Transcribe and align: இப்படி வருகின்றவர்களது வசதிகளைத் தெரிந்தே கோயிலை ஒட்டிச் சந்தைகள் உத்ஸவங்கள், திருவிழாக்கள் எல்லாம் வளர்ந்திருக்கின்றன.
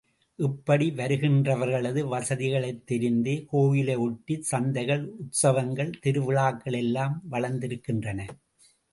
இப்படி 0.39 0.89
வருகின்றவர்களது 0.89 2.01
வசதிகளைத் 2.13 2.79
தெரிந்தே 2.91 3.45
கோயிலை 3.45 3.95
ஒட்டிச் 3.95 4.47
சந்தைகள் 4.51 5.03
உத்ஸவங்கள், 5.17 5.91
திருவிழாக்கள் 5.99 6.73
எல்லாம் 6.73 7.21
வளர்ந்திருக்கின்றன. 7.31 8.25